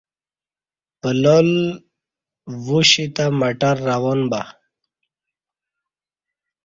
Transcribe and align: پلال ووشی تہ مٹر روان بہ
پلال 1.01 1.49
ووشی 2.65 3.05
تہ 3.15 3.25
مٹر 3.39 3.75
روان 3.87 4.19
بہ 4.31 4.41